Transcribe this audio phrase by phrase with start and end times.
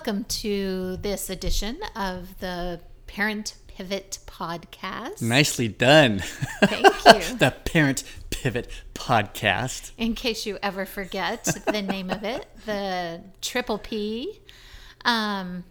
[0.00, 5.20] Welcome to this edition of the Parent Pivot Podcast.
[5.20, 6.20] Nicely done.
[6.64, 7.36] Thank you.
[7.36, 9.90] the Parent Pivot Podcast.
[9.98, 14.40] In case you ever forget the name of it, the Triple P.
[15.04, 15.64] Um,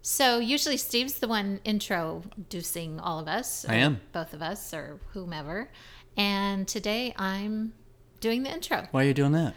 [0.00, 3.66] so usually Steve's the one introducing all of us.
[3.68, 4.00] I am.
[4.10, 5.68] Both of us or whomever.
[6.16, 7.74] And today I'm
[8.20, 9.52] doing the intro Why are you doing that?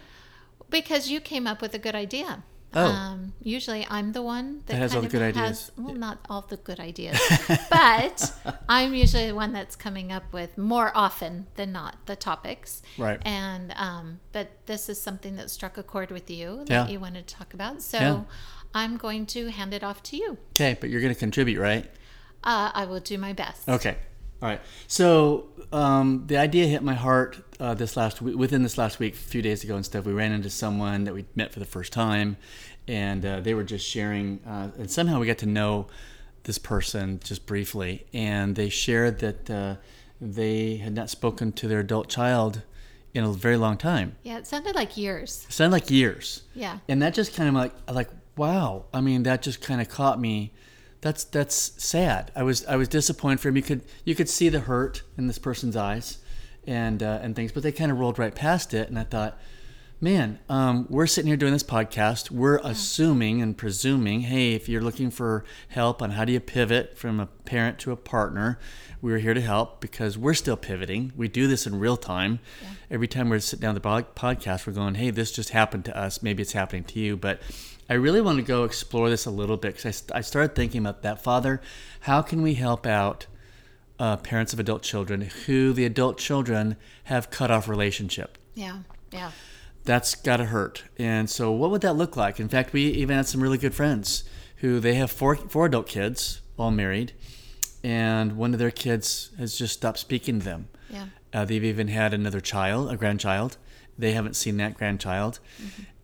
[0.68, 2.44] because you came up with a good idea.
[2.72, 2.84] Oh.
[2.86, 5.72] Um, usually I'm the one that, That has all the good has- ideas.
[5.76, 7.18] well, not all the good ideas,
[7.70, 8.32] but
[8.68, 12.82] I'm usually the one that's coming up with more often than not the topics.
[12.96, 13.20] Right.
[13.24, 16.88] And um, but this is something that struck a chord with you that Yeah.
[16.88, 18.20] you wanted to talk about, so Yeah.
[18.74, 20.38] I'm going to hand it off to you.
[20.54, 21.86] Okay, but you're going to contribute, right?
[22.44, 23.68] Uh, I will do my best.
[23.68, 23.96] Okay.
[24.42, 24.60] All right.
[24.86, 29.14] So um, the idea hit my heart uh, this last week, within this last week,
[29.14, 30.06] a few days ago and stuff.
[30.06, 32.36] We ran into someone that we met for the first time,
[32.88, 35.88] and uh, they were just sharing, uh, and somehow we got to know
[36.44, 39.76] this person just briefly, and they shared that uh,
[40.20, 42.62] they had not spoken to their adult child
[43.12, 44.16] in a very long time.
[44.22, 45.44] Yeah, it sounded like years.
[45.48, 46.42] It sounded like years.
[46.54, 46.78] Yeah.
[46.88, 48.86] And that just kind of like like wow.
[48.94, 50.52] I mean, that just kind of caught me.
[51.00, 52.30] That's that's sad.
[52.36, 53.56] I was I was disappointed for him.
[53.56, 56.18] You could you could see the hurt in this person's eyes,
[56.66, 58.88] and uh, and things, but they kind of rolled right past it.
[58.88, 59.38] And I thought,
[60.00, 62.30] man, um, we're sitting here doing this podcast.
[62.30, 66.96] We're assuming and presuming, hey, if you're looking for help on how do you pivot
[66.96, 68.58] from a parent to a partner,
[69.02, 71.12] we're here to help because we're still pivoting.
[71.16, 72.40] We do this in real time.
[72.90, 76.22] Every time we're sitting down the podcast, we're going, hey, this just happened to us.
[76.22, 77.16] Maybe it's happening to you.
[77.16, 77.40] But
[77.90, 80.80] I really want to go explore this a little bit because I, I started thinking
[80.80, 81.22] about that.
[81.24, 81.60] Father,
[82.02, 83.26] how can we help out?
[83.98, 88.78] Uh, parents of adult children who the adult children have cut off relationship Yeah.
[89.12, 89.30] Yeah.
[89.84, 90.84] that's gotta hurt.
[90.98, 92.40] And so, what would that look like?
[92.40, 94.24] In fact, we even had some really good friends
[94.56, 97.12] who they have four four adult kids, all married,
[97.84, 100.68] and one of their kids has just stopped speaking to them.
[100.88, 101.06] Yeah.
[101.34, 103.58] Uh, they've even had another child, a grandchild.
[104.00, 105.38] They haven't seen that grandchild.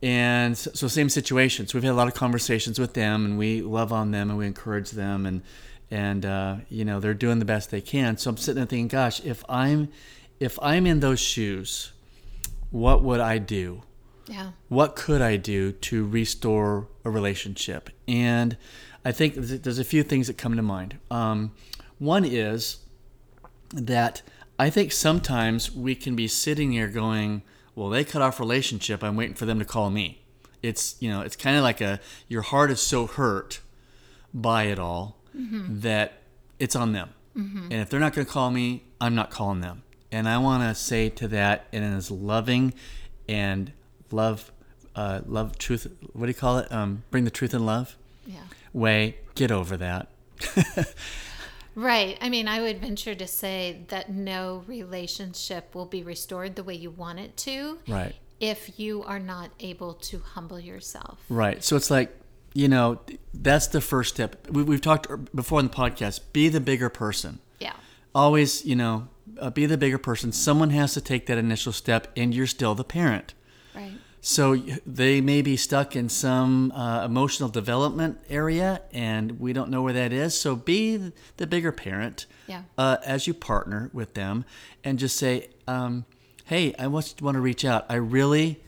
[0.03, 1.67] And so, same situation.
[1.67, 4.39] So we've had a lot of conversations with them, and we love on them, and
[4.39, 5.43] we encourage them, and
[5.91, 8.17] and uh, you know they're doing the best they can.
[8.19, 9.89] So I'm sitting there thinking, gosh, if I'm
[10.39, 11.93] if I'm in those shoes,
[12.71, 13.83] what would I do?
[14.28, 14.51] Yeah.
[14.69, 17.91] what could I do to restore a relationship?
[18.09, 18.57] And
[19.05, 20.99] I think there's there's a few things that come to mind.
[21.11, 21.53] Um,
[21.99, 22.78] one is
[23.73, 24.23] that
[24.59, 27.43] I think sometimes we can be sitting here going,
[27.77, 29.05] "Well, they cut off relationship.
[29.05, 30.23] I'm waiting for them to call me."
[30.63, 33.61] It's you know, it's kind of like a your heart is so hurt
[34.35, 36.15] by it all that
[36.59, 37.11] it's on them.
[37.35, 39.83] And if they're not going to call me, I'm not calling them.
[40.11, 42.73] And I want to say to that in as loving
[43.29, 43.73] and
[44.11, 44.51] love,
[44.95, 45.87] uh, love, truth.
[46.15, 46.73] What do you call it?
[46.73, 47.95] Um, bring the truth and love
[48.27, 48.37] Yeah.
[48.73, 49.17] way.
[49.35, 50.09] Get over that.
[51.77, 52.17] Right.
[52.21, 56.75] I mean, I would venture to say that no relationship will be restored the way
[56.75, 58.15] you want it to Right.
[58.41, 61.19] if you are not able to humble yourself.
[61.29, 61.63] Right.
[61.63, 62.19] So it's like,
[62.55, 63.01] you know,
[63.35, 64.49] that's the first step.
[64.51, 65.07] We, we've talked
[65.37, 66.21] before in the podcast.
[66.33, 67.41] Be the bigger person.
[67.61, 67.75] Yeah.
[68.15, 69.09] Always, you know,
[69.39, 70.33] uh, be the bigger person.
[70.33, 73.35] Someone has to take that initial step, and you're still the parent.
[74.21, 79.82] So they may be stuck in some uh, emotional development area, and we don't know
[79.82, 80.38] where that is.
[80.38, 82.62] So be the bigger parent Yeah.
[82.77, 84.44] uh, as you partner with them,
[84.82, 86.06] and just say, um,
[86.47, 87.87] "Hey, I want want to reach out.
[87.88, 88.62] I really,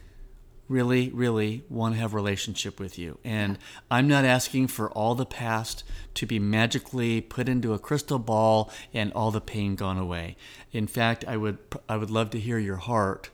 [0.69, 3.59] really, really want to have a relationship with you, and
[3.91, 5.83] I'm not asking for all the past
[6.15, 10.37] to be magically put into a crystal ball and all the pain gone away.
[10.73, 13.31] In fact, I would I would love to hear your heart."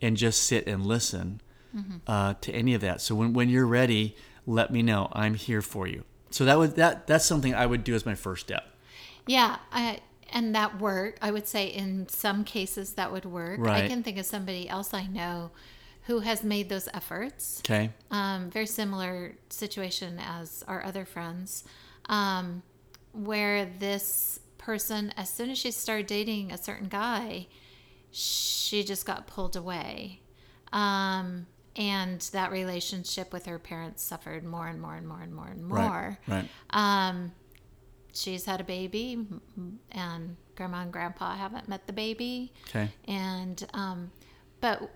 [0.00, 1.40] And just sit and listen
[2.06, 3.00] uh, to any of that.
[3.00, 5.08] So when, when you're ready, let me know.
[5.12, 6.04] I'm here for you.
[6.30, 8.64] So that would that that's something I would do as my first step.
[9.26, 9.56] Yeah.
[9.72, 13.60] I, and that work, I would say in some cases that would work.
[13.66, 15.50] I can think of somebody else I know
[16.08, 17.60] who has made those efforts.
[17.64, 17.90] Okay.
[18.10, 21.64] um, very similar situation as our other friends,
[22.06, 22.62] um,
[23.12, 27.46] where this person, as soon as she started dating a certain guy,
[28.10, 30.20] she just got pulled away.
[30.72, 35.46] Um, and that relationship with her parents suffered more and more and more and more
[35.48, 36.18] and more.
[36.28, 36.34] Right.
[36.36, 36.48] Right.
[36.70, 37.32] Um,
[38.12, 39.26] she's had a baby,
[39.92, 42.88] and grandma and grandpa haven't met the baby Okay.
[43.06, 44.10] and um,
[44.60, 44.90] but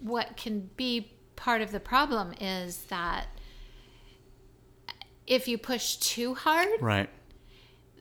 [0.00, 3.28] what can be part of the problem is that
[5.26, 7.08] if you push too hard Right.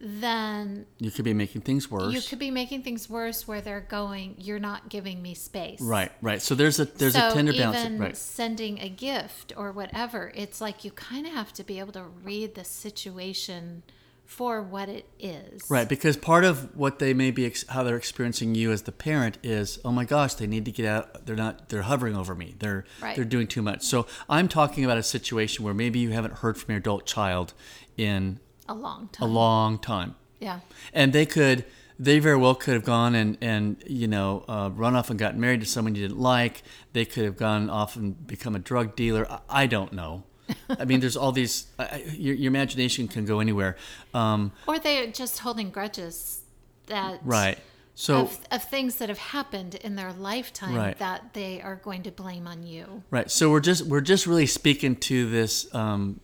[0.01, 2.13] Then You could be making things worse.
[2.13, 5.81] you could be making things worse where they're going, you're not giving me space.
[5.81, 6.41] right, right.
[6.41, 7.99] So there's a there's so a tender even balance.
[7.99, 8.17] Right.
[8.17, 12.03] sending a gift or whatever, it's like you kind of have to be able to
[12.23, 13.83] read the situation
[14.25, 15.63] for what it is.
[15.71, 18.91] Right, because part of what they may be ex- how they're experiencing you as the
[18.91, 21.25] parent is, oh my gosh, they need to get out.
[21.25, 21.69] They're not.
[21.69, 22.53] They're hovering over me.
[22.59, 23.15] They're Right.
[23.15, 23.81] they're doing too much.
[23.83, 27.53] So I'm talking about a situation where maybe you haven't heard from your adult child
[27.97, 29.29] in A long time.
[29.29, 30.59] a long time, yeah.
[30.93, 31.65] and they could.
[32.01, 35.41] They very well could have gone and, and you know uh, run off and gotten
[35.41, 36.63] married to someone you didn't like.
[36.93, 39.29] They could have gone off and become a drug dealer.
[39.29, 40.23] I, I don't know.
[40.69, 41.67] I mean, there's all these.
[41.77, 43.75] I, your, your imagination can go anywhere.
[44.13, 46.43] Um, Or they're just holding grudges
[46.87, 47.59] that right.
[47.95, 50.97] So of, of things that have happened in their lifetime Right.
[50.99, 53.03] that they are going to blame on you.
[53.11, 53.29] Right.
[53.29, 56.21] So we're just we're just really speaking to this um,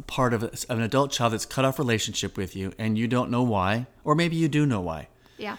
[0.00, 3.06] part of, a- of an adult child that's cut off relationship with you, and you
[3.08, 5.08] don't know why, or maybe you do know why.
[5.38, 5.56] Yeah.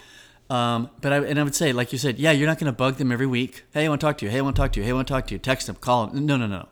[0.49, 2.75] Um, but I and I would say, like you said, yeah, you're not going to
[2.77, 3.63] bug them every week.
[3.73, 4.31] Hey, I want to talk to you.
[4.31, 4.83] Hey, I want to talk to you.
[4.83, 5.39] Hey, I want to talk to you.
[5.39, 6.25] Text them, call them.
[6.25, 6.67] No, no, no.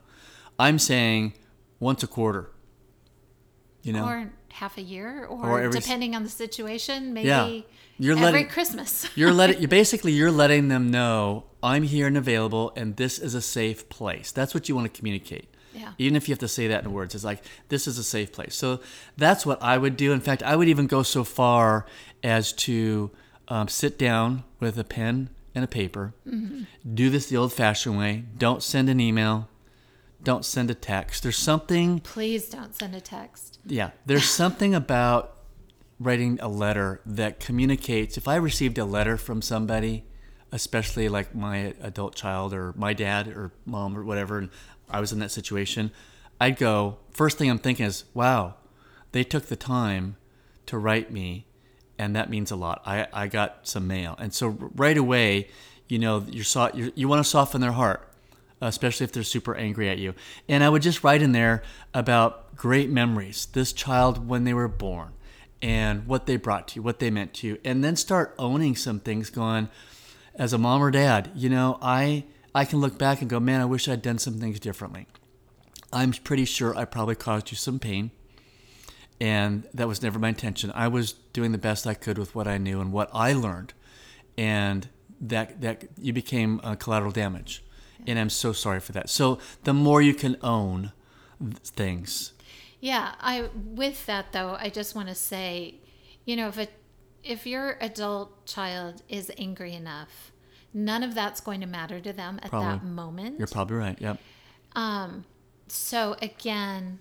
[0.60, 1.34] I'm saying
[1.80, 2.52] once a quarter.
[3.82, 4.06] You know.
[4.06, 7.62] Or half a year, or, Or every depending on the situation, maybe Yeah.
[7.98, 9.08] You're every letting- Christmas.
[9.16, 13.34] you're letting you basically you're letting them know I'm here and available and this is
[13.34, 14.32] a safe place.
[14.32, 15.48] That's what you want to communicate.
[15.74, 15.94] Yeah.
[15.98, 18.32] Even if you have to say that in words, it's like this is a safe
[18.32, 18.56] place.
[18.56, 18.80] So
[19.18, 20.12] that's what I would do.
[20.12, 21.86] In fact, I would even go so far
[22.24, 23.12] as to
[23.48, 26.14] um, sit down with a pen and a paper,
[26.94, 28.24] do this the old-fashioned way.
[28.38, 29.48] Don't send an email.
[30.24, 31.22] Don't send a text.
[31.22, 33.60] There's something Please don't send a text.
[33.66, 35.36] yeah, there's something about
[36.00, 38.18] writing a letter that communicates.
[38.18, 40.06] If I received a letter from somebody,
[40.52, 44.50] especially like my adult child or my dad or mom or whatever, and
[44.90, 45.92] I was in that situation,
[46.40, 48.56] I'd go, first thing I'm thinking is, wow,
[49.12, 50.18] they took the time
[50.66, 51.46] to write me,
[51.98, 52.82] and that means a lot.
[52.86, 54.16] I, I got some mail.
[54.20, 55.50] And so right away,
[55.88, 58.10] you know, you're, so, you're, you want to soften their heart
[58.68, 60.14] especially if they're super angry at you.
[60.48, 61.64] And I would just write in there
[61.94, 65.12] about great memories, this child when they were born,
[65.62, 68.76] and what they brought to you, what they meant to you, and then start owning
[68.76, 69.30] some things.
[69.30, 69.70] Going,
[70.36, 73.62] as a mom or dad, you know, I I can look back and go, man,
[73.62, 75.08] I wish I'd done some things differently.
[75.92, 78.12] I'm pretty sure I probably caused you some pain.
[79.22, 80.72] And that was never my intention.
[80.76, 83.74] I was doing the best I could with what I knew and what I learned.
[84.38, 84.90] And
[85.22, 87.64] that that you became collateral damage.
[88.06, 89.10] And I'm so sorry for that.
[89.10, 90.92] So the more you can own
[91.64, 92.34] things.
[92.82, 95.76] Yeah, I with that though, I just want to say,
[96.26, 96.74] you know, if it
[97.24, 100.33] if your adult child is angry enough,
[100.74, 103.38] none of that's going to matter to them at that moment.
[103.38, 104.00] You're probably right.
[104.00, 104.20] Yep.
[104.76, 105.26] Um,
[105.68, 107.00] so again,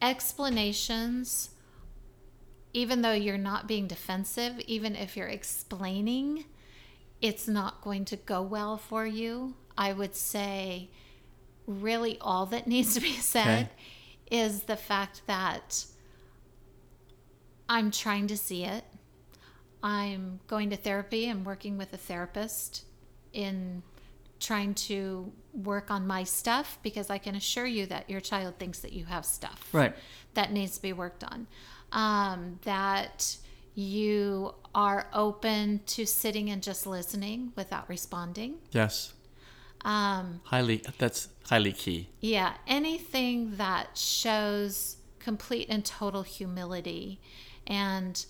[0.00, 1.50] explanations,
[2.72, 6.44] even though you're not being defensive, even if you're explaining,
[7.20, 9.54] it's not going to go well for you.
[9.76, 10.90] I would say,
[11.66, 13.70] really, all that needs to be said
[14.30, 15.86] is the fact that
[17.68, 18.84] I'm trying to see it.
[19.84, 22.84] I'm going to therapy and working with a therapist
[23.34, 23.82] in
[24.40, 28.78] trying to work on my stuff because I can assure you that your child thinks
[28.80, 29.94] that you have stuff Right.
[30.34, 31.46] that needs to be worked on.
[31.92, 33.36] Um, that
[33.74, 38.54] you are open to sitting and just listening without responding.
[38.72, 39.12] Yes.
[39.84, 40.82] Um, Highly.
[40.98, 42.08] That's highly key.
[42.20, 47.20] yeah, anything that shows complete and total humility
[47.66, 48.24] and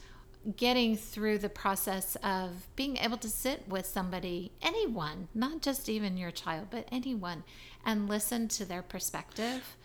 [0.56, 6.16] getting through the process of being able to sit with somebody, anyone, not just even
[6.16, 7.44] your child, but anyone,
[7.84, 9.76] and listen to their perspective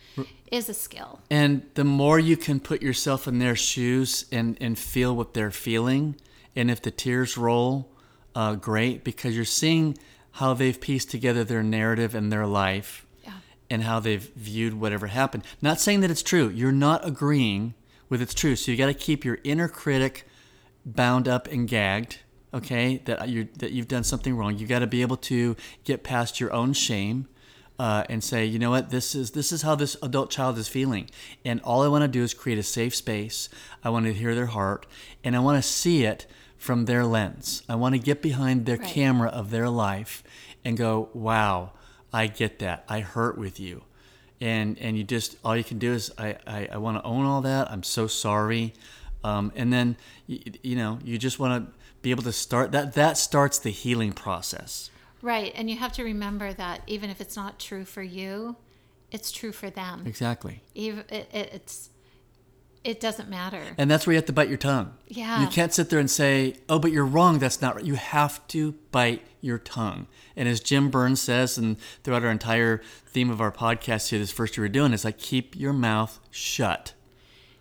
[0.52, 1.22] is a skill.
[1.30, 5.52] And the more you can put yourself in their shoes and, and feel what they're
[5.52, 6.16] feeling,
[6.56, 7.90] and if the tears roll,
[8.36, 9.98] uh, great, because you're seeing
[10.32, 13.32] how they've pieced together their narrative and their life Yeah.
[13.70, 15.44] and how they've viewed whatever happened.
[15.62, 16.50] Not saying that it's true.
[16.50, 17.74] You're not agreeing
[18.10, 18.56] with it's true.
[18.56, 20.26] So you got to keep your inner critic
[20.86, 22.20] bound up and gagged.
[22.52, 24.58] Okay, that you that you've done something wrong.
[24.58, 27.28] You got to be able to get past your own shame
[27.78, 30.68] uh, and say, you know what, this is this is how this adult child is
[30.68, 31.10] feeling,
[31.46, 33.50] and all I want to do is create a safe space.
[33.84, 34.88] I want to hear their heart,
[35.24, 36.26] and I want to see it
[36.58, 37.62] from their lens.
[37.70, 38.88] I want to get behind their Right.
[38.88, 40.24] camera of their life
[40.66, 41.72] and go, wow,
[42.12, 42.84] I get that.
[42.90, 43.84] I hurt with you
[44.42, 47.26] and and you just all you can do is I I, I want to own
[47.26, 47.70] all that.
[47.72, 48.74] I'm so sorry,
[49.24, 49.98] um, and then
[50.28, 53.72] you, you know you just want to be able to start that that starts the
[53.72, 54.90] healing process.
[55.22, 55.52] Right.
[55.56, 58.56] And you have to remember that even if it's not true for you,
[59.12, 60.04] it's true for them.
[60.06, 60.64] Exactly.
[60.76, 61.90] Even it, it, it's
[62.84, 63.62] it doesn't matter.
[63.78, 64.94] And that's where you have to bite your tongue.
[65.08, 65.42] Yeah.
[65.42, 67.40] You can't sit there and say, oh, but you're wrong.
[67.40, 67.84] That's not right.
[67.84, 70.08] You have to bite your tongue.
[70.38, 74.32] And as Jim Burns says, and throughout our entire theme of our podcast here, this
[74.32, 76.94] first year we're doing, is like, keep your mouth shut.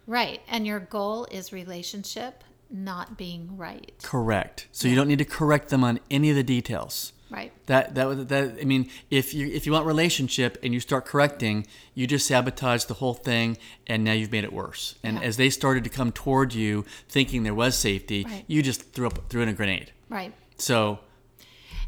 [0.09, 0.41] Right.
[0.49, 3.93] And your goal is relationship, not being right.
[4.03, 4.67] Correct.
[4.73, 7.13] So you don't need to correct them on any of the details.
[7.31, 7.53] Right.
[7.67, 11.67] That that that I mean, if you if you want relationship and you start correcting,
[11.95, 14.95] you just sabotage the whole thing, and now you've made it worse.
[15.05, 15.25] And Yeah.
[15.25, 18.45] as they started to come toward you, thinking there was safety, Right.
[18.47, 19.93] you just threw up threw in a grenade.
[20.09, 20.33] Right.
[20.57, 21.01] So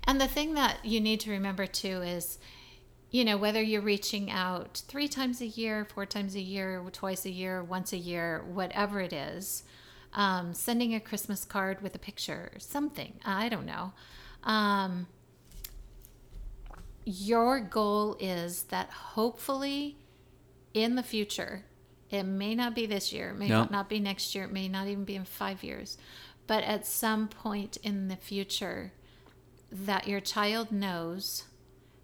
[0.05, 2.39] And the thing that you need to remember too is,
[3.11, 7.25] you know, whether you're reaching out three times a year, four times a year, twice
[7.25, 9.64] a year, once a year, whatever it is,
[10.14, 13.93] um, sending a Christmas card with a picture, something, I don't know.
[14.45, 15.07] Um,
[17.05, 19.97] your goal is that hopefully
[20.75, 21.64] in the future,
[22.11, 23.67] it may not be this year, it may No.
[23.71, 25.99] not be next year, it may not even be in five years,
[26.47, 28.93] but at some point in the future,
[29.73, 31.45] that your child knows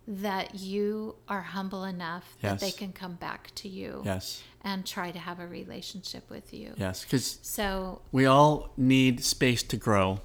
[0.08, 5.10] that you are humble enough that they can come back to you yes, and try
[5.10, 6.72] to have a relationship with you.
[6.76, 10.20] yes, because So, we all need space to grow.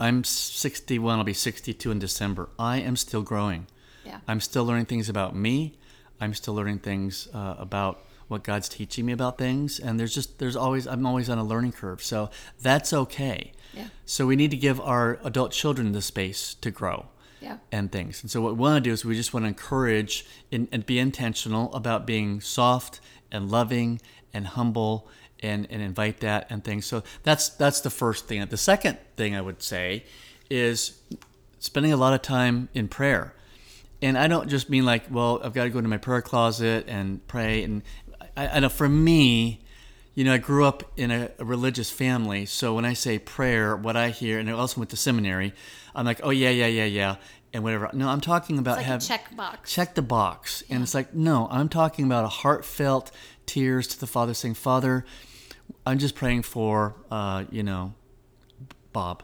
[0.00, 1.18] I'm 61.
[1.18, 2.48] I'll be 62 in December.
[2.58, 3.66] I am still growing.
[4.04, 4.20] yeah.
[4.26, 5.78] I'm still learning things about me.
[6.20, 9.78] I'm still learning things uh, about what God's teaching me about things.
[9.78, 12.02] And there's just, there's always, I'm always on a learning curve.
[12.02, 13.52] So that's okay.
[13.74, 13.88] Yeah.
[14.06, 17.06] So we need to give our adult children the space to grow
[17.40, 17.56] Yeah.
[17.72, 18.22] and things.
[18.22, 20.84] And so what we want to do is we just want to encourage and, and
[20.84, 23.00] be intentional about being soft
[23.32, 24.00] and loving
[24.32, 25.08] and humble
[25.42, 26.86] and, and invite that and things.
[26.86, 28.44] So that's that's the first thing.
[28.46, 30.04] The second thing I would say
[30.50, 31.00] is
[31.58, 33.34] spending a lot of time in prayer.
[34.02, 36.86] And I don't just mean like, well, I've got to go into my prayer closet
[36.88, 37.62] and pray.
[37.62, 37.82] And
[38.36, 39.60] I, I know for me,
[40.14, 42.46] you know, I grew up in a, a religious family.
[42.46, 45.52] So when I say prayer, what I hear, and I also went to seminary,
[45.94, 47.16] I'm like, oh, yeah, yeah, yeah, yeah,
[47.52, 47.90] and whatever.
[47.92, 49.72] No, I'm talking about Like have check box.
[49.72, 50.62] check the box.
[50.70, 53.10] And it's like, no, I'm talking about a heartfelt
[53.46, 55.04] tears to the Father saying, Father,
[55.86, 57.94] I'm just praying for, uh, you know,
[58.92, 59.22] Bob.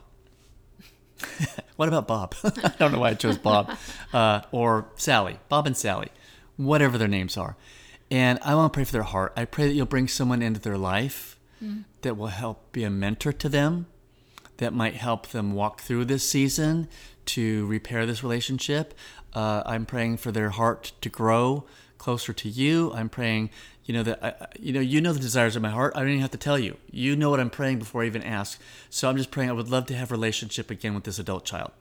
[1.76, 2.35] what about Bob?
[2.45, 3.71] I don't know why I chose Bob.
[4.12, 6.09] Uh, or Sally, Bob and Sally,
[6.57, 7.55] whatever their names are.
[8.10, 9.32] And I want to pray for their heart.
[9.36, 11.38] I pray that you'll bring someone into their life
[12.02, 13.86] that will help be a mentor to them,
[14.58, 16.88] that might help them walk through this season
[17.26, 18.94] to repair this relationship.
[19.34, 21.64] Uh, I'm praying for their heart to grow
[21.98, 22.92] closer to you.
[22.94, 23.50] I'm praying,
[23.84, 25.94] you know, that I, you know, you know the desires of my heart.
[25.96, 26.76] I don't even have to tell you.
[26.90, 28.60] You know what I'm praying before I even ask.
[28.90, 29.50] So I'm just praying.
[29.50, 31.72] I would love to have relationship again with this adult child.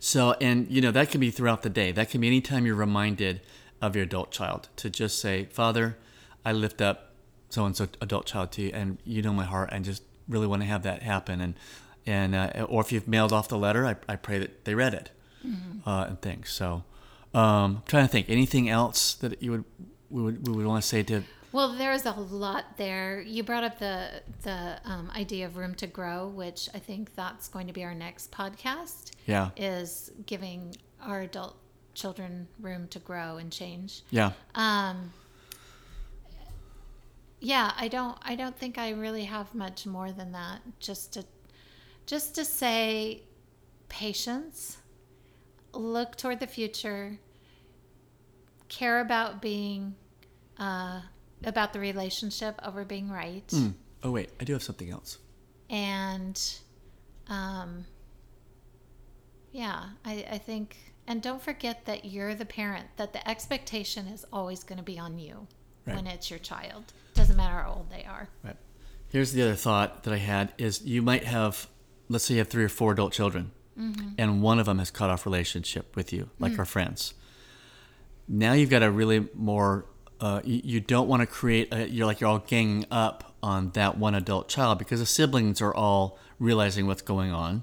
[0.00, 1.92] So, and you know, that can be throughout the day.
[1.92, 3.40] That can be anytime you're reminded
[3.80, 5.96] of your adult child to just say, Father,
[6.44, 7.12] I lift up
[7.50, 10.46] so and so adult child to you, and you know my heart, and just really
[10.46, 11.40] want to have that happen.
[11.40, 11.54] And
[12.06, 14.94] and uh, or if you've mailed off the letter, I, I pray that they read
[14.94, 15.10] it
[15.86, 16.50] uh, and things.
[16.50, 16.84] So,
[17.34, 17.42] um,
[17.78, 19.64] I'm trying to think anything else that you would
[20.10, 23.20] we would we would want to say to Well, there's a lot there.
[23.20, 27.48] You brought up the the um, idea of room to grow, which I think that's
[27.48, 29.12] going to be our next podcast.
[29.26, 31.56] yeah Is giving our adult
[31.98, 34.02] children room to grow and change.
[34.10, 35.12] yeah Um,
[37.40, 38.18] yeah, I don't.
[38.22, 40.60] I don't think I really have much more than that.
[40.80, 41.24] Just to,
[42.06, 43.22] just to say,
[43.88, 44.78] patience.
[45.72, 47.18] Look toward the future.
[48.68, 49.94] Care about being,
[50.58, 51.00] uh,
[51.44, 53.68] about the relationship over being right, Hmm.
[54.02, 55.18] oh wait I do have something else
[55.70, 56.38] and,
[57.28, 57.84] um,
[59.52, 60.76] yeah, I, I think.
[61.08, 62.86] And don't forget that you're the parent.
[62.98, 65.48] That the expectation is always going to be on you
[65.86, 65.96] Right.
[65.96, 66.92] when it's your child.
[67.14, 68.28] Doesn't matter how old they are.
[68.44, 68.56] Right.
[69.08, 71.66] Here's the other thought that I had is you might have,
[72.10, 73.52] let's say you have three or four adult children,
[74.18, 77.14] and one of them has cut off relationship with you, like our friends.
[78.26, 79.86] Now you've got a really more,
[80.20, 83.70] uh, you, you don't want to create, a, you're like you're all ganging up on
[83.70, 87.62] that one adult child because the siblings are all realizing what's going on.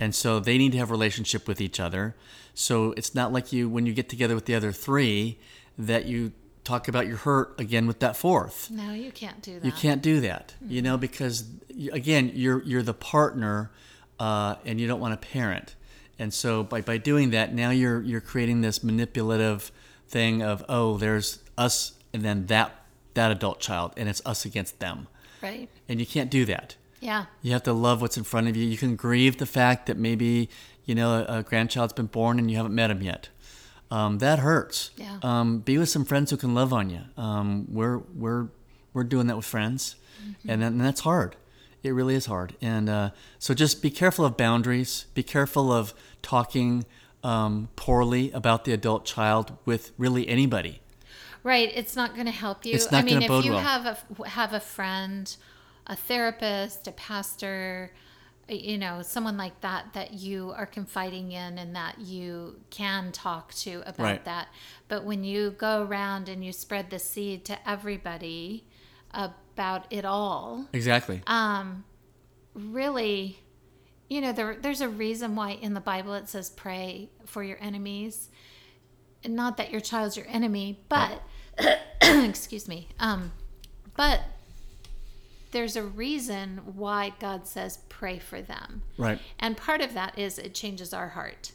[0.00, 2.14] And so they need to have relationship with each other.
[2.54, 5.38] So it's not like you, when you get together with the other three,
[5.78, 6.32] that you
[6.64, 8.70] talk about your hurt again with that fourth.
[8.70, 9.64] No, you can't do that.
[9.64, 11.44] You can't do that, you know, because
[11.92, 13.70] again, you're you're the partner,
[14.18, 15.74] uh, and you don't want to parent,
[16.18, 19.70] and so by, by doing that, now you're you're creating this manipulative
[20.08, 22.84] thing of oh, there's us, and then that
[23.14, 25.08] that adult child, and it's us against them,
[25.42, 25.68] Right?
[25.88, 26.76] and you can't do that.
[27.04, 27.26] Yeah.
[27.42, 28.66] You have to love what's in front of you.
[28.66, 30.48] You can grieve the fact that maybe
[30.86, 33.28] you know a, grandchild's been born and you haven't met him yet.
[33.90, 34.90] Um, that hurts.
[34.96, 35.18] Yeah.
[35.22, 37.02] Um, be with some friends who can love on you.
[37.18, 38.48] Um, we're we're
[38.94, 39.96] we're doing that with friends,
[40.48, 41.36] and, then, and that's hard.
[41.82, 42.56] It really is hard.
[42.62, 45.04] And uh, so just be careful of boundaries.
[45.12, 45.92] Be careful of
[46.22, 46.86] talking
[47.22, 50.80] um, poorly about the adult child with really anybody.
[51.42, 51.70] Right.
[51.74, 52.72] It's not going to help you.
[52.72, 53.60] It's not I mean, if you well.
[53.60, 53.84] have
[54.18, 55.36] a have a friend,
[55.86, 57.92] a therapist, a pastor,
[58.48, 63.52] you know, someone like that that you are confiding in and that you can talk
[63.54, 64.24] to about Right.
[64.24, 64.48] that.
[64.88, 68.66] But when you go around and you spread the seed to everybody
[69.12, 71.22] about it all, Exactly.
[71.26, 71.84] um,
[72.54, 73.38] really,
[74.08, 77.58] you know, there, there's a reason why in the Bible it says pray for your
[77.60, 78.28] enemies.
[79.26, 81.22] Not that your child's your enemy, but,
[82.02, 83.32] excuse me, um,
[83.96, 84.20] but
[85.54, 88.82] there's a reason why God says pray for them.
[88.98, 89.18] right.
[89.38, 91.52] And part of that is it changes our heart.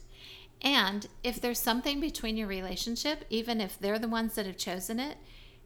[0.61, 4.99] And if there's something between your relationship, even if they're the ones that have chosen
[4.99, 5.17] it,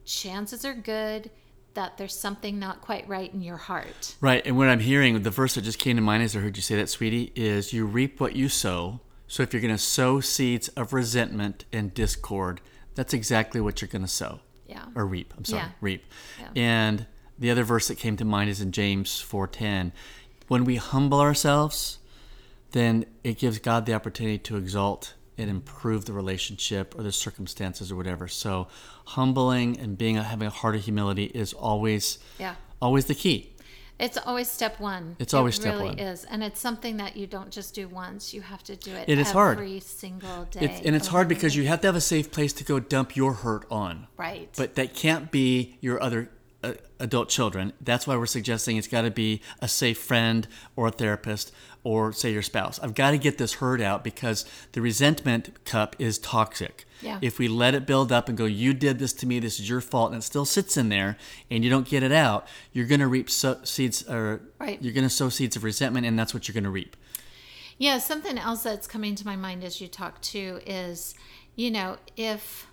[0.04, 1.30] chances are good
[1.74, 4.14] that there's something not quite right in your heart.
[4.20, 4.44] Right.
[4.46, 6.62] And what I'm hearing, the verse that just came to mind as I heard you
[6.62, 9.00] say that, sweetie, is you reap what you sow.
[9.26, 12.60] So if you're going to sow seeds of resentment and discord,
[12.94, 14.84] that's exactly what you're going to sow Yeah.
[14.94, 15.34] or reap.
[15.36, 15.70] I'm sorry, Yeah.
[15.80, 16.04] reap.
[16.40, 16.48] Yeah.
[16.54, 17.06] And
[17.38, 19.92] the other verse that came to mind is in James 4:10.
[20.48, 21.98] When we humble ourselves,
[22.72, 27.90] then it gives God the opportunity to exalt and improve the relationship or the circumstances
[27.90, 28.28] or whatever.
[28.28, 28.68] So
[29.06, 32.54] humbling and being having a heart of humility is always Yeah.
[32.80, 33.50] always the key.
[33.98, 35.14] It's always step one.
[35.20, 35.98] It's always it step really one.
[36.00, 36.24] is.
[36.24, 38.34] And it's something that you don't just do once.
[38.34, 39.56] You have to do it, It is hard.
[39.58, 40.60] every single day.
[40.62, 43.14] It's, and it's hard because you have to have a safe place to go dump
[43.14, 44.08] your hurt on.
[44.16, 44.50] Right.
[44.56, 46.28] But that can't be your other
[46.64, 47.72] uh, adult children.
[47.80, 51.52] That's why we're suggesting it's got to be a safe friend or a therapist
[51.82, 52.78] or say your spouse.
[52.80, 56.86] I've got to get this hurt out because the resentment cup is toxic.
[57.02, 57.18] Yeah.
[57.20, 59.68] If we let it build up and go, you did this to me, this is
[59.68, 61.18] your fault, and it still sits in there,
[61.50, 64.80] and you don't get it out, you're going to reap so- seeds, or Right.
[64.82, 66.96] you're going to sow seeds of resentment, and that's what you're going to reap.
[67.76, 71.14] Yeah, something else that's coming to my mind as you talk too is,
[71.56, 72.66] you know, if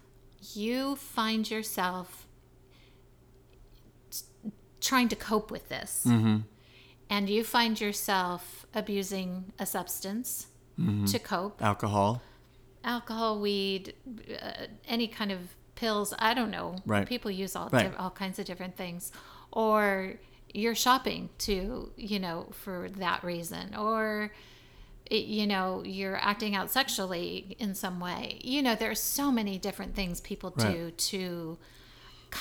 [0.54, 2.28] you find yourself
[4.92, 5.92] trying to cope with this
[7.16, 10.48] and you find yourself abusing a substance
[11.12, 12.22] to cope, Alcohol.
[12.84, 13.94] alcohol, weed,
[14.42, 15.40] uh, any kind of
[15.76, 16.76] pills, I don't know.
[16.86, 17.08] Right.
[17.08, 17.92] People use all Right.
[17.92, 19.12] di- all kinds of different things.
[19.52, 20.16] Or
[20.62, 21.54] you're shopping to,
[22.12, 24.32] you know, for that reason or
[25.18, 28.40] it, you know, you're acting out sexually in some way.
[28.54, 31.58] You know, there's so many different things people do to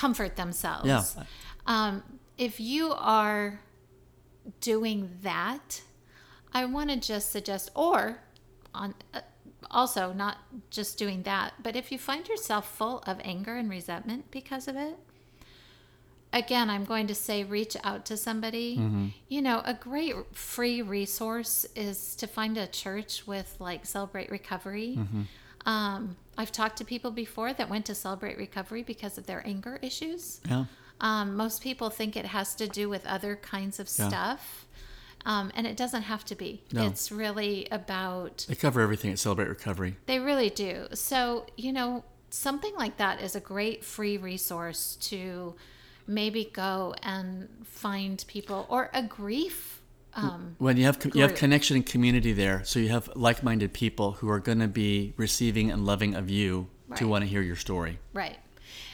[0.01, 0.87] comfort themselves.
[0.87, 1.03] Yeah.
[1.67, 2.03] Um,
[2.41, 3.59] if you are
[4.61, 5.83] doing that,
[6.51, 8.17] I want to just suggest, or
[8.73, 9.21] on uh,
[9.69, 10.37] also not
[10.71, 14.75] just doing that, but if you find yourself full of anger and resentment because of
[14.75, 14.97] it,
[16.33, 18.75] again, I'm going to say reach out to somebody.
[19.29, 24.97] You know, a great free resource is to find a church with like Celebrate Recovery.
[25.67, 29.77] Um, I've talked to people before that went to Celebrate Recovery because of their anger
[29.83, 30.41] issues.
[30.49, 30.65] Yeah.
[31.01, 34.07] Um, most people think it has to do with other kinds of Yeah.
[34.07, 34.65] stuff,
[35.25, 36.63] um, and it doesn't have to be.
[36.71, 36.85] No.
[36.85, 39.97] It's really about, They cover everything at Celebrate Recovery.
[40.05, 40.87] they really do.
[40.93, 45.55] So, you know, something like that is a great free resource to
[46.07, 49.81] maybe go and find people or a grief.
[50.13, 54.11] Um, when you have you have connection and community there so you have like-minded people
[54.11, 57.55] who are going to be receiving and loving of you to want to hear your
[57.55, 58.37] story Right.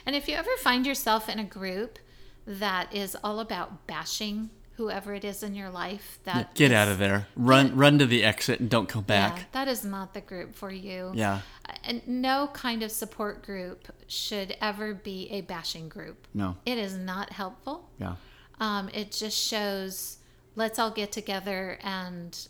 [0.08, 2.00] And if you ever find yourself in a group
[2.46, 6.88] that is all about bashing whoever it is in your life, that get is- out
[6.88, 10.13] of there run run to the exit and don't come Yeah, back that is not
[10.13, 11.12] the group for you.
[11.13, 11.41] yeah,
[11.84, 16.26] And no kind of support group should ever be a bashing group.
[16.34, 17.89] no It is not helpful.
[18.00, 18.15] yeah
[18.62, 20.20] Um, it just shows
[20.56, 22.48] let's all get together and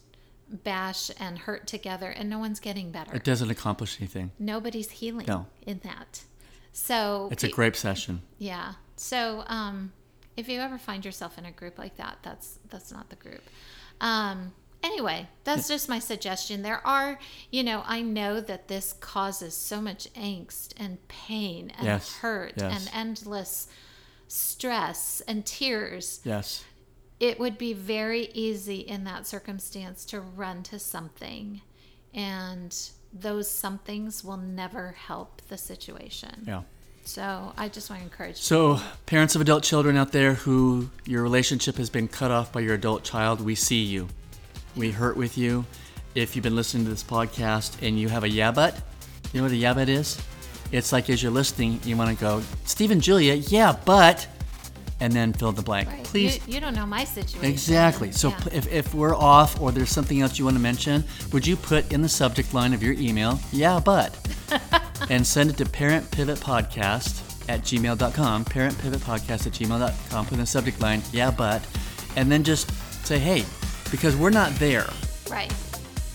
[0.63, 3.15] bash and hurt together, and no one's getting better.
[3.15, 5.47] it doesn't accomplish anything Nobody's healing No.
[5.65, 6.23] in that.
[6.79, 8.73] So it's a grape session Yeah.
[8.97, 9.91] So um,
[10.35, 13.41] if you ever find yourself in a group like that, that's that's not the group.
[13.99, 16.61] Um, anyway, that's just my suggestion.
[16.61, 17.17] There are,
[17.51, 22.17] you know, I know that this causes so much angst and pain and Yes.
[22.17, 22.71] hurt Yes.
[22.73, 23.67] and endless
[24.27, 26.19] stress and tears.
[26.23, 26.63] yes
[27.19, 31.61] It would be very easy in that circumstance to run to something,
[32.13, 32.77] and
[33.13, 36.43] those somethings will never help the situation.
[36.45, 36.61] yeah
[37.05, 38.37] So I just want to encourage.
[38.37, 42.59] so parents of adult children out there who your relationship has been cut off by
[42.61, 44.07] your adult child we see you
[44.75, 45.65] we hurt with you
[46.15, 48.75] if you've been listening to this podcast and you have a yeah but
[49.31, 50.19] you know what a yeah but is
[50.71, 54.27] it's like as you're listening you want to go steve and julia yeah but
[54.99, 55.87] and then fill the blank.
[55.89, 56.03] Right.
[56.03, 56.37] Please.
[56.47, 57.45] You, you don't know my situation.
[57.49, 58.11] Exactly.
[58.11, 58.37] So Yeah.
[58.51, 61.91] if, if we're off or there's something else you want to mention, would you put
[61.93, 64.17] in the subject line of your email, yeah, but,
[65.09, 71.01] and send it to parentpivotpodcast at gmail.com, parentpivotpodcast at gmail.com, put in the subject line,
[71.11, 71.65] yeah, but,
[72.15, 72.69] and then just
[73.05, 73.45] say, hey,
[73.91, 74.87] because we're not there.
[75.29, 75.53] right.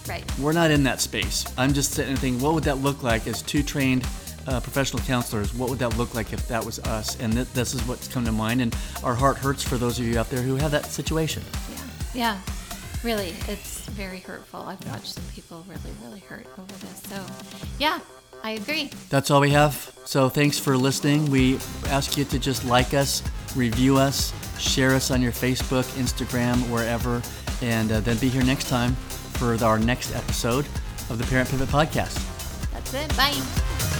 [0.08, 0.24] Right.
[0.40, 1.44] We're not in that space.
[1.56, 4.04] I'm just sitting and thinking, what would that look like as two trained
[4.46, 5.54] uh, professional counselors?
[5.54, 7.18] What would that look like if that was us?
[7.20, 8.60] And th- this is what's come to mind.
[8.60, 8.74] And
[9.04, 11.42] our heart hurts for those of you out there who have that situation.
[11.70, 11.84] Yeah.
[12.14, 12.40] Yeah.
[13.02, 14.60] Really, it's very hurtful.
[14.60, 17.02] I've watched some people really, really hurt over this.
[17.08, 17.24] So,
[17.78, 17.98] yeah,
[18.44, 18.90] I agree.
[19.08, 19.92] That's all we have.
[20.04, 21.30] So thanks for listening.
[21.30, 23.22] We ask you to just like us,
[23.56, 27.22] review us, share us on your Facebook, Instagram, wherever,
[27.60, 28.94] and uh, then be here next time
[29.34, 30.66] for our next episode
[31.10, 32.20] of the Parent Pivot Podcast.
[32.72, 33.16] That's it.
[33.16, 33.91] Bye.